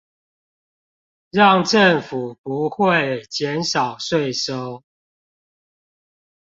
[1.29, 4.83] 讓政府不會減少稅收